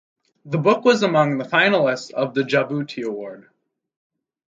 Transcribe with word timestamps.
The 0.45 0.57
book 0.57 0.83
was 0.83 1.03
among 1.03 1.37
the 1.37 1.43
finalists 1.43 2.09
of 2.11 2.33
the 2.33 2.41
Jabuti 2.41 3.03
Award. 3.03 3.51